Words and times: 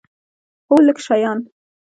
هو، 0.67 0.75
لږ 0.87 0.97
شیان 1.05 1.39